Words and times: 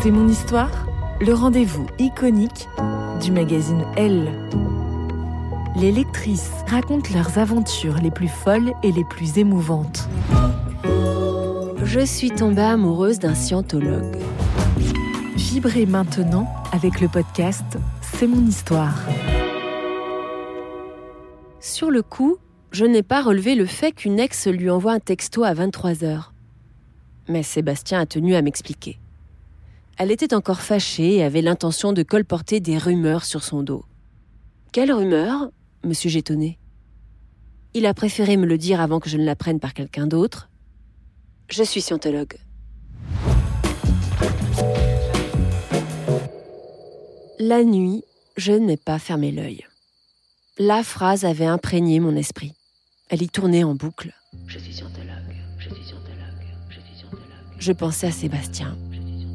C'est 0.00 0.10
mon 0.10 0.28
histoire, 0.28 0.86
le 1.20 1.32
rendez-vous 1.32 1.86
iconique 1.98 2.68
du 3.22 3.32
magazine 3.32 3.84
Elle. 3.96 4.30
Les 5.74 5.90
lectrices 5.90 6.52
racontent 6.68 7.12
leurs 7.12 7.38
aventures 7.38 7.96
les 8.02 8.10
plus 8.10 8.28
folles 8.28 8.72
et 8.82 8.92
les 8.92 9.04
plus 9.04 9.38
émouvantes. 9.38 10.08
Je 11.82 12.00
suis 12.00 12.30
tombée 12.30 12.62
amoureuse 12.62 13.18
d'un 13.18 13.34
scientologue. 13.34 14.16
Vibrez 15.36 15.86
maintenant 15.86 16.46
avec 16.72 17.00
le 17.00 17.08
podcast 17.08 17.78
C'est 18.02 18.26
mon 18.26 18.46
histoire. 18.46 19.00
Sur 21.60 21.90
le 21.90 22.02
coup, 22.02 22.36
je 22.70 22.84
n'ai 22.84 23.02
pas 23.02 23.22
relevé 23.22 23.54
le 23.54 23.66
fait 23.66 23.92
qu'une 23.92 24.20
ex 24.20 24.46
lui 24.46 24.70
envoie 24.70 24.92
un 24.92 25.00
texto 25.00 25.42
à 25.42 25.54
23h. 25.54 26.30
Mais 27.28 27.42
Sébastien 27.42 28.00
a 28.00 28.06
tenu 28.06 28.34
à 28.34 28.42
m'expliquer. 28.42 28.98
Elle 29.98 30.10
était 30.10 30.34
encore 30.34 30.60
fâchée 30.60 31.16
et 31.16 31.24
avait 31.24 31.40
l'intention 31.40 31.94
de 31.94 32.02
colporter 32.02 32.60
des 32.60 32.76
rumeurs 32.76 33.24
sur 33.24 33.42
son 33.42 33.62
dos. 33.62 33.84
Quelles 34.72 34.92
rumeurs 34.92 35.50
me 35.84 35.94
suis-je 35.94 36.18
étonnée. 36.18 36.58
Il 37.72 37.86
a 37.86 37.94
préféré 37.94 38.36
me 38.36 38.46
le 38.46 38.58
dire 38.58 38.80
avant 38.80 39.00
que 39.00 39.08
je 39.08 39.16
ne 39.16 39.24
l'apprenne 39.24 39.60
par 39.60 39.72
quelqu'un 39.72 40.06
d'autre. 40.06 40.50
Je 41.48 41.62
suis 41.62 41.80
scientologue. 41.80 42.36
La 47.38 47.64
nuit, 47.64 48.02
je 48.36 48.52
n'ai 48.52 48.76
pas 48.76 48.98
fermé 48.98 49.30
l'œil. 49.30 49.64
La 50.58 50.82
phrase 50.82 51.24
avait 51.24 51.46
imprégné 51.46 52.00
mon 52.00 52.16
esprit. 52.16 52.52
Elle 53.08 53.22
y 53.22 53.28
tournait 53.28 53.64
en 53.64 53.74
boucle. 53.74 54.12
Je 54.46 54.58
suis 54.58 54.72
scientologue, 54.72 55.36
je 55.58 55.68
suis 55.68 55.84
scientologue, 55.84 56.46
je 56.68 56.80
suis 56.80 56.98
scientologue. 56.98 57.22
Je 57.58 57.72
pensais 57.72 58.08
à 58.08 58.12
Sébastien, 58.12 58.76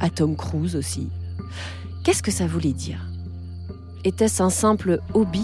à 0.00 0.10
Tom 0.10 0.36
Cruise 0.36 0.76
aussi. 0.76 1.08
Qu'est-ce 2.04 2.22
que 2.22 2.30
ça 2.30 2.46
voulait 2.46 2.72
dire? 2.72 3.00
Était-ce 4.04 4.42
un 4.42 4.50
simple 4.50 5.00
hobby? 5.14 5.42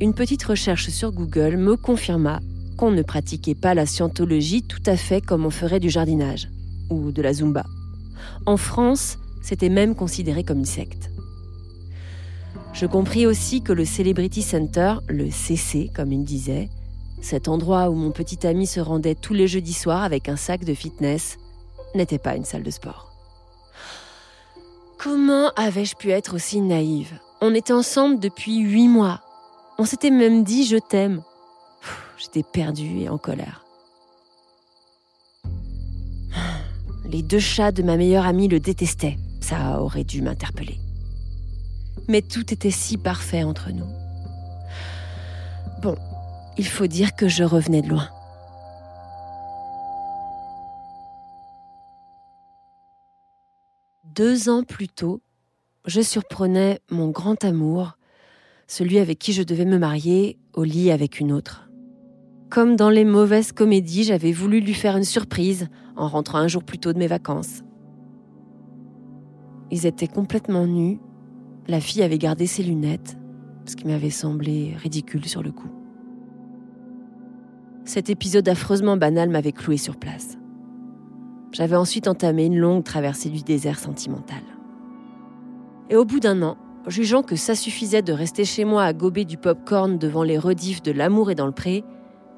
Une 0.00 0.14
petite 0.14 0.42
recherche 0.42 0.88
sur 0.88 1.12
Google 1.12 1.56
me 1.56 1.76
confirma 1.76 2.40
qu'on 2.76 2.90
ne 2.90 3.02
pratiquait 3.02 3.54
pas 3.54 3.74
la 3.74 3.86
scientologie 3.86 4.62
tout 4.62 4.82
à 4.86 4.96
fait 4.96 5.20
comme 5.20 5.46
on 5.46 5.50
ferait 5.50 5.80
du 5.80 5.90
jardinage 5.90 6.48
ou 6.90 7.12
de 7.12 7.22
la 7.22 7.32
zumba. 7.32 7.64
En 8.46 8.56
France, 8.56 9.18
c'était 9.42 9.68
même 9.68 9.94
considéré 9.94 10.42
comme 10.42 10.58
une 10.58 10.64
secte. 10.64 11.10
Je 12.72 12.86
compris 12.86 13.26
aussi 13.26 13.62
que 13.62 13.72
le 13.72 13.84
Celebrity 13.84 14.42
Center, 14.42 14.96
le 15.08 15.30
CC 15.30 15.90
comme 15.94 16.12
il 16.12 16.24
disait, 16.24 16.68
cet 17.20 17.48
endroit 17.48 17.88
où 17.88 17.94
mon 17.94 18.10
petit 18.10 18.46
ami 18.46 18.66
se 18.66 18.80
rendait 18.80 19.14
tous 19.14 19.32
les 19.32 19.46
jeudis 19.46 19.72
soirs 19.72 20.02
avec 20.02 20.28
un 20.28 20.36
sac 20.36 20.64
de 20.64 20.74
fitness, 20.74 21.38
n'était 21.94 22.18
pas 22.18 22.36
une 22.36 22.44
salle 22.44 22.62
de 22.62 22.70
sport. 22.70 23.10
Comment 24.98 25.50
avais-je 25.56 25.96
pu 25.96 26.10
être 26.10 26.34
aussi 26.34 26.60
naïve? 26.60 27.18
On 27.40 27.54
était 27.54 27.72
ensemble 27.72 28.20
depuis 28.20 28.58
huit 28.58 28.88
mois. 28.88 29.20
On 29.78 29.84
s'était 29.84 30.10
même 30.10 30.44
dit 30.44 30.64
je 30.64 30.76
t'aime. 30.76 31.22
J'étais 32.16 32.42
perdue 32.42 33.00
et 33.00 33.08
en 33.08 33.18
colère. 33.18 33.64
Les 37.04 37.22
deux 37.22 37.38
chats 37.38 37.72
de 37.72 37.82
ma 37.82 37.96
meilleure 37.96 38.26
amie 38.26 38.48
le 38.48 38.60
détestaient. 38.60 39.18
Ça 39.40 39.80
aurait 39.80 40.04
dû 40.04 40.22
m'interpeller. 40.22 40.78
Mais 42.08 42.22
tout 42.22 42.52
était 42.52 42.70
si 42.70 42.96
parfait 42.96 43.44
entre 43.44 43.70
nous. 43.70 43.86
Bon, 45.82 45.96
il 46.56 46.66
faut 46.66 46.86
dire 46.86 47.14
que 47.14 47.28
je 47.28 47.44
revenais 47.44 47.82
de 47.82 47.88
loin. 47.88 48.08
Deux 54.14 54.48
ans 54.48 54.62
plus 54.62 54.86
tôt, 54.86 55.22
je 55.86 56.00
surprenais 56.00 56.78
mon 56.88 57.08
grand 57.08 57.42
amour, 57.42 57.98
celui 58.68 58.98
avec 58.98 59.18
qui 59.18 59.32
je 59.32 59.42
devais 59.42 59.64
me 59.64 59.76
marier, 59.76 60.38
au 60.52 60.62
lit 60.62 60.92
avec 60.92 61.18
une 61.18 61.32
autre. 61.32 61.68
Comme 62.48 62.76
dans 62.76 62.90
les 62.90 63.04
mauvaises 63.04 63.50
comédies, 63.50 64.04
j'avais 64.04 64.30
voulu 64.30 64.60
lui 64.60 64.74
faire 64.74 64.96
une 64.96 65.02
surprise 65.02 65.66
en 65.96 66.06
rentrant 66.06 66.38
un 66.38 66.46
jour 66.46 66.62
plus 66.62 66.78
tôt 66.78 66.92
de 66.92 66.98
mes 66.98 67.08
vacances. 67.08 67.62
Ils 69.72 69.84
étaient 69.84 70.06
complètement 70.06 70.66
nus. 70.66 71.00
La 71.66 71.80
fille 71.80 72.02
avait 72.02 72.18
gardé 72.18 72.46
ses 72.46 72.62
lunettes, 72.62 73.16
ce 73.64 73.74
qui 73.74 73.84
m'avait 73.84 74.10
semblé 74.10 74.76
ridicule 74.76 75.26
sur 75.26 75.42
le 75.42 75.50
coup. 75.50 75.72
Cet 77.84 78.10
épisode 78.10 78.48
affreusement 78.48 78.96
banal 78.96 79.28
m'avait 79.28 79.50
cloué 79.50 79.76
sur 79.76 79.96
place. 79.96 80.38
J'avais 81.54 81.76
ensuite 81.76 82.08
entamé 82.08 82.46
une 82.46 82.58
longue 82.58 82.82
traversée 82.82 83.28
du 83.28 83.42
désert 83.42 83.78
sentimental. 83.78 84.42
Et 85.88 85.94
au 85.94 86.04
bout 86.04 86.18
d'un 86.18 86.42
an, 86.42 86.56
jugeant 86.88 87.22
que 87.22 87.36
ça 87.36 87.54
suffisait 87.54 88.02
de 88.02 88.12
rester 88.12 88.44
chez 88.44 88.64
moi 88.64 88.82
à 88.82 88.92
gober 88.92 89.24
du 89.24 89.36
pop-corn 89.36 89.96
devant 89.96 90.24
les 90.24 90.36
rediffs 90.36 90.82
de 90.82 90.90
L'amour 90.90 91.30
et 91.30 91.36
dans 91.36 91.46
le 91.46 91.52
pré, 91.52 91.84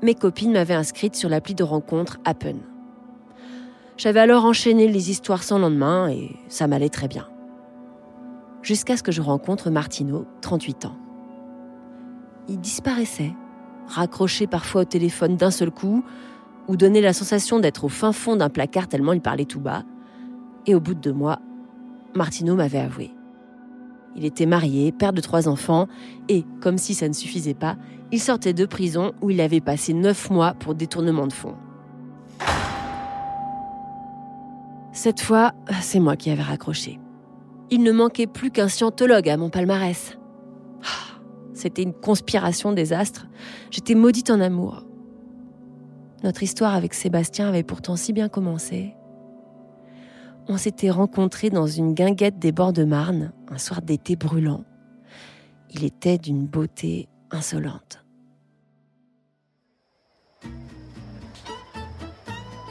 mes 0.00 0.14
copines 0.14 0.52
m'avaient 0.52 0.72
inscrite 0.72 1.14
sur 1.14 1.28
l'appli 1.28 1.54
de 1.54 1.62
rencontre 1.62 2.20
Appen. 2.24 2.56
J'avais 3.98 4.20
alors 4.20 4.46
enchaîné 4.46 4.88
les 4.88 5.10
histoires 5.10 5.42
sans 5.42 5.58
lendemain 5.58 6.08
et 6.08 6.30
ça 6.48 6.66
m'allait 6.66 6.88
très 6.88 7.06
bien. 7.06 7.28
Jusqu'à 8.62 8.96
ce 8.96 9.02
que 9.02 9.12
je 9.12 9.20
rencontre 9.20 9.68
Martino, 9.68 10.24
38 10.40 10.86
ans. 10.86 10.96
Il 12.48 12.58
disparaissait, 12.60 13.34
raccroché 13.88 14.46
parfois 14.46 14.80
au 14.80 14.86
téléphone 14.86 15.36
d'un 15.36 15.50
seul 15.50 15.70
coup, 15.70 16.02
ou 16.68 16.76
donnait 16.76 17.00
la 17.00 17.12
sensation 17.12 17.58
d'être 17.58 17.84
au 17.84 17.88
fin 17.88 18.12
fond 18.12 18.36
d'un 18.36 18.48
placard 18.48 18.88
tellement 18.88 19.12
il 19.12 19.20
parlait 19.20 19.44
tout 19.44 19.60
bas. 19.60 19.84
Et 20.66 20.74
au 20.74 20.80
bout 20.80 20.94
de 20.94 21.00
deux 21.00 21.12
mois, 21.12 21.40
Martino 22.14 22.54
m'avait 22.54 22.78
avoué. 22.78 23.10
Il 24.14 24.24
était 24.24 24.46
marié, 24.46 24.92
père 24.92 25.12
de 25.12 25.20
trois 25.20 25.48
enfants, 25.48 25.88
et, 26.28 26.44
comme 26.60 26.78
si 26.78 26.94
ça 26.94 27.08
ne 27.08 27.14
suffisait 27.14 27.54
pas, 27.54 27.76
il 28.12 28.20
sortait 28.20 28.52
de 28.52 28.66
prison 28.66 29.12
où 29.22 29.30
il 29.30 29.40
avait 29.40 29.60
passé 29.60 29.94
neuf 29.94 30.30
mois 30.30 30.52
pour 30.54 30.74
détournement 30.74 31.26
de 31.26 31.32
fonds. 31.32 31.56
Cette 34.92 35.22
fois, 35.22 35.52
c'est 35.80 36.00
moi 36.00 36.16
qui 36.16 36.30
avais 36.30 36.42
raccroché. 36.42 37.00
Il 37.70 37.82
ne 37.82 37.92
manquait 37.92 38.26
plus 38.26 38.50
qu'un 38.50 38.68
scientologue 38.68 39.30
à 39.30 39.38
mon 39.38 39.48
palmarès. 39.48 40.18
Ah, 40.82 41.18
c'était 41.54 41.82
une 41.82 41.94
conspiration 41.94 42.72
des 42.72 42.92
astres. 42.92 43.26
J'étais 43.70 43.94
maudite 43.94 44.30
en 44.30 44.40
amour. 44.40 44.84
Notre 46.22 46.42
histoire 46.42 46.74
avec 46.74 46.94
Sébastien 46.94 47.48
avait 47.48 47.64
pourtant 47.64 47.96
si 47.96 48.12
bien 48.12 48.28
commencé. 48.28 48.94
On 50.48 50.56
s'était 50.56 50.90
rencontrés 50.90 51.50
dans 51.50 51.66
une 51.66 51.94
guinguette 51.94 52.38
des 52.38 52.52
bords 52.52 52.72
de 52.72 52.84
Marne, 52.84 53.32
un 53.48 53.58
soir 53.58 53.82
d'été 53.82 54.16
brûlant. 54.16 54.64
Il 55.70 55.84
était 55.84 56.18
d'une 56.18 56.46
beauté 56.46 57.08
insolente. 57.30 58.04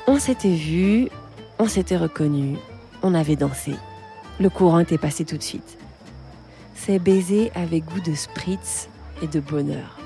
On 0.07 0.19
s'était 0.19 0.55
vus, 0.55 1.09
on 1.59 1.67
s'était 1.67 1.97
reconnus, 1.97 2.57
on 3.03 3.13
avait 3.13 3.35
dansé. 3.35 3.73
Le 4.39 4.49
courant 4.49 4.79
était 4.79 4.97
passé 4.97 5.25
tout 5.25 5.37
de 5.37 5.43
suite. 5.43 5.77
Ces 6.75 6.99
baisers 6.99 7.51
avaient 7.55 7.81
goût 7.81 8.01
de 8.01 8.13
spritz 8.13 8.89
et 9.21 9.27
de 9.27 9.39
bonheur. 9.39 10.00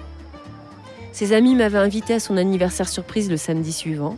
Ses 1.15 1.31
amis 1.31 1.55
m'avaient 1.55 1.77
invité 1.77 2.15
à 2.15 2.19
son 2.19 2.35
anniversaire 2.35 2.89
surprise 2.89 3.29
le 3.29 3.37
samedi 3.37 3.71
suivant. 3.71 4.17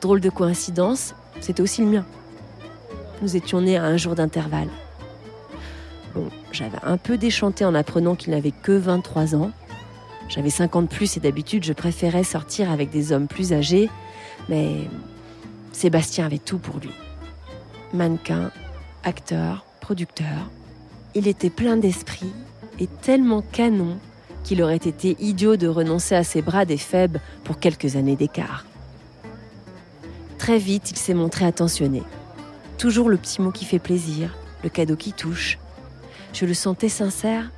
Drôle 0.00 0.20
de 0.20 0.30
coïncidence, 0.30 1.16
c'était 1.40 1.60
aussi 1.60 1.80
le 1.80 1.88
mien. 1.88 2.06
Nous 3.20 3.34
étions 3.34 3.60
nés 3.60 3.76
à 3.76 3.82
un 3.82 3.96
jour 3.96 4.14
d'intervalle. 4.14 4.68
Bon, 6.14 6.28
j'avais 6.52 6.78
un 6.84 6.98
peu 6.98 7.18
déchanté 7.18 7.64
en 7.64 7.74
apprenant 7.74 8.14
qu'il 8.14 8.30
n'avait 8.30 8.52
que 8.52 8.70
23 8.70 9.34
ans. 9.34 9.50
J'avais 10.28 10.50
50 10.50 10.88
plus 10.88 11.16
et 11.16 11.20
d'habitude 11.20 11.64
je 11.64 11.72
préférais 11.72 12.22
sortir 12.22 12.70
avec 12.70 12.90
des 12.90 13.10
hommes 13.10 13.26
plus 13.26 13.52
âgés, 13.52 13.90
mais 14.48 14.88
Sébastien 15.72 16.26
avait 16.26 16.38
tout 16.38 16.58
pour 16.58 16.78
lui. 16.78 16.92
Mannequin, 17.92 18.52
acteur, 19.02 19.64
producteur. 19.80 20.48
Il 21.16 21.26
était 21.26 21.50
plein 21.50 21.76
d'esprit 21.76 22.32
et 22.78 22.86
tellement 22.86 23.42
canon 23.42 23.98
qu'il 24.44 24.62
aurait 24.62 24.76
été 24.76 25.16
idiot 25.20 25.56
de 25.56 25.68
renoncer 25.68 26.14
à 26.14 26.24
ses 26.24 26.42
bras 26.42 26.64
des 26.64 26.76
faibles 26.78 27.20
pour 27.44 27.58
quelques 27.58 27.96
années 27.96 28.16
d'écart. 28.16 28.64
Très 30.38 30.58
vite, 30.58 30.90
il 30.90 30.96
s'est 30.96 31.14
montré 31.14 31.44
attentionné. 31.44 32.02
Toujours 32.78 33.10
le 33.10 33.16
petit 33.16 33.42
mot 33.42 33.50
qui 33.50 33.64
fait 33.64 33.78
plaisir, 33.78 34.34
le 34.64 34.70
cadeau 34.70 34.96
qui 34.96 35.12
touche. 35.12 35.58
Je 36.32 36.46
le 36.46 36.54
sentais 36.54 36.88
sincère 36.88 37.50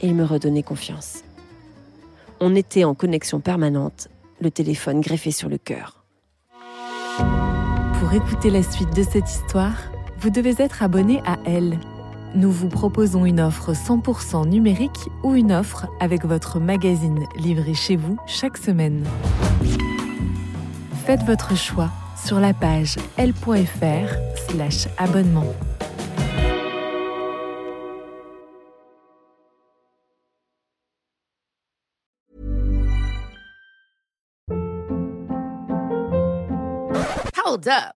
et 0.00 0.08
il 0.08 0.14
me 0.14 0.24
redonnait 0.24 0.62
confiance. 0.62 1.24
On 2.40 2.54
était 2.54 2.84
en 2.84 2.94
connexion 2.94 3.40
permanente, 3.40 4.08
le 4.40 4.50
téléphone 4.50 5.00
greffé 5.00 5.30
sur 5.30 5.48
le 5.48 5.58
cœur. 5.58 6.04
Pour 7.98 8.12
écouter 8.14 8.50
la 8.50 8.62
suite 8.62 8.94
de 8.96 9.02
cette 9.02 9.28
histoire, 9.28 9.76
vous 10.18 10.30
devez 10.30 10.54
être 10.58 10.82
abonné 10.82 11.20
à 11.26 11.38
Elle. 11.44 11.78
Nous 12.34 12.52
vous 12.52 12.68
proposons 12.68 13.24
une 13.24 13.40
offre 13.40 13.72
100% 13.72 14.48
numérique 14.48 15.08
ou 15.24 15.34
une 15.34 15.50
offre 15.52 15.88
avec 15.98 16.24
votre 16.24 16.60
magazine 16.60 17.26
livré 17.36 17.74
chez 17.74 17.96
vous 17.96 18.16
chaque 18.26 18.56
semaine. 18.56 19.04
Faites 21.04 21.22
votre 21.24 21.56
choix 21.56 21.90
sur 22.16 22.38
la 22.38 22.54
page 22.54 22.96
l.fr 23.16 24.14
slash 24.48 24.86
abonnement. 24.98 25.46
Hold 37.44 37.66
up. 37.66 37.99